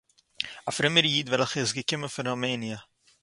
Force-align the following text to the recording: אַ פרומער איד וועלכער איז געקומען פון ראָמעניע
אַ 0.67 0.75
פרומער 0.77 1.05
איד 1.11 1.27
וועלכער 1.29 1.63
איז 1.63 1.71
געקומען 1.77 2.11
פון 2.13 2.27
ראָמעניע 2.29 2.77